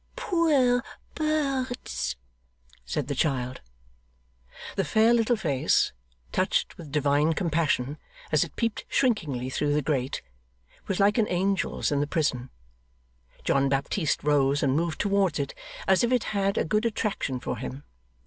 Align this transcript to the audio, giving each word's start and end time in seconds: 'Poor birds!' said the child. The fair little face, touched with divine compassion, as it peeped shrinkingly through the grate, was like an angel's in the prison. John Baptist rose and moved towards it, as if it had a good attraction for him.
'Poor 0.15 0.83
birds!' 1.13 2.15
said 2.87 3.07
the 3.07 3.13
child. 3.13 3.61
The 4.75 4.83
fair 4.83 5.13
little 5.13 5.35
face, 5.35 5.93
touched 6.31 6.75
with 6.75 6.91
divine 6.91 7.33
compassion, 7.33 7.99
as 8.31 8.43
it 8.43 8.55
peeped 8.55 8.85
shrinkingly 8.89 9.51
through 9.51 9.73
the 9.75 9.83
grate, 9.83 10.23
was 10.87 10.99
like 10.99 11.19
an 11.19 11.27
angel's 11.27 11.91
in 11.91 11.99
the 11.99 12.07
prison. 12.07 12.49
John 13.43 13.69
Baptist 13.69 14.23
rose 14.23 14.63
and 14.63 14.75
moved 14.75 14.99
towards 14.99 15.37
it, 15.37 15.53
as 15.87 16.03
if 16.03 16.11
it 16.11 16.23
had 16.33 16.57
a 16.57 16.65
good 16.65 16.87
attraction 16.87 17.39
for 17.39 17.57
him. 17.57 17.83